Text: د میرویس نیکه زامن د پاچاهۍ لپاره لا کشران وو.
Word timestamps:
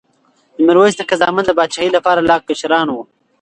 د 0.55 0.57
میرویس 0.67 0.95
نیکه 0.99 1.15
زامن 1.21 1.43
د 1.47 1.51
پاچاهۍ 1.57 1.89
لپاره 1.95 2.21
لا 2.29 2.37
کشران 2.47 2.87
وو. 2.89 3.01